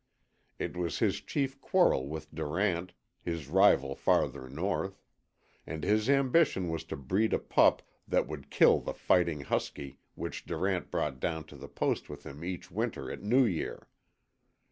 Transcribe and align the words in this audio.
It 0.57 0.75
was 0.75 0.97
his 0.97 1.21
chief 1.21 1.61
quarrel 1.61 2.07
with 2.07 2.33
Durant, 2.33 2.93
his 3.21 3.47
rival 3.49 3.93
farther 3.93 4.49
north; 4.49 4.99
and 5.67 5.83
his 5.83 6.09
ambition 6.09 6.69
was 6.69 6.83
to 6.85 6.97
breed 6.97 7.33
a 7.33 7.37
pup 7.37 7.83
that 8.07 8.25
would 8.25 8.49
kill 8.49 8.79
the 8.79 8.95
fighting 8.95 9.41
husky 9.41 9.99
which 10.15 10.47
Durant 10.47 10.89
brought 10.89 11.19
down 11.19 11.43
to 11.43 11.55
the 11.55 11.69
Post 11.69 12.09
with 12.09 12.25
him 12.25 12.43
each 12.43 12.71
winter 12.71 13.11
at 13.11 13.21
New 13.21 13.45
Year. 13.45 13.89